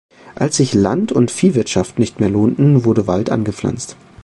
Als 0.33 0.57
sich 0.57 0.73
Land- 0.73 1.11
und 1.11 1.29
Viehwirtschaft 1.29 1.99
nicht 1.99 2.19
mehr 2.19 2.29
lohnten, 2.31 2.85
wurde 2.85 3.05
Wald 3.05 3.29
angepflanzt. 3.29 3.95